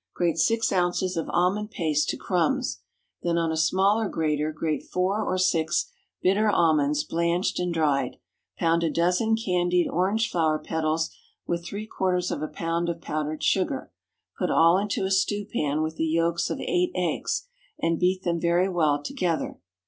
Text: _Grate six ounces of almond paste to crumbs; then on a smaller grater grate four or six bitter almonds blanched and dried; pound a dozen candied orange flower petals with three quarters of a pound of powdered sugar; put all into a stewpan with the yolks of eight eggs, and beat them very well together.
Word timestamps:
_Grate 0.15 0.39
six 0.39 0.71
ounces 0.71 1.15
of 1.15 1.29
almond 1.29 1.69
paste 1.69 2.09
to 2.09 2.17
crumbs; 2.17 2.79
then 3.21 3.37
on 3.37 3.51
a 3.51 3.55
smaller 3.55 4.09
grater 4.09 4.51
grate 4.51 4.81
four 4.81 5.23
or 5.23 5.37
six 5.37 5.91
bitter 6.23 6.49
almonds 6.49 7.03
blanched 7.03 7.59
and 7.59 7.71
dried; 7.71 8.17
pound 8.57 8.83
a 8.83 8.89
dozen 8.89 9.35
candied 9.35 9.87
orange 9.87 10.27
flower 10.27 10.57
petals 10.57 11.11
with 11.45 11.63
three 11.63 11.85
quarters 11.85 12.31
of 12.31 12.41
a 12.41 12.47
pound 12.47 12.89
of 12.89 12.99
powdered 12.99 13.43
sugar; 13.43 13.91
put 14.39 14.49
all 14.49 14.79
into 14.79 15.05
a 15.05 15.11
stewpan 15.11 15.83
with 15.83 15.97
the 15.97 16.07
yolks 16.07 16.49
of 16.49 16.59
eight 16.59 16.91
eggs, 16.95 17.43
and 17.79 17.99
beat 17.99 18.23
them 18.23 18.39
very 18.39 18.67
well 18.67 19.03
together. 19.03 19.59